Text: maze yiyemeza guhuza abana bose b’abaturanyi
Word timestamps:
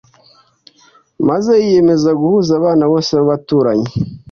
maze 1.27 1.51
yiyemeza 1.63 2.09
guhuza 2.19 2.51
abana 2.59 2.83
bose 2.91 3.11
b’abaturanyi 3.17 3.89